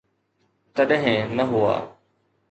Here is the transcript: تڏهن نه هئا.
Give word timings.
تڏهن 0.75 1.19
نه 1.37 1.43
هئا. 1.51 1.75